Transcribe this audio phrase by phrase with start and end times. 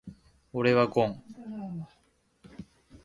[0.51, 1.23] 俺はゴン。